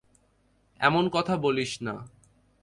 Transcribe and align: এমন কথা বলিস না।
এমন 0.79 1.05
কথা 1.09 1.33
বলিস 1.37 1.71
না। 1.81 1.95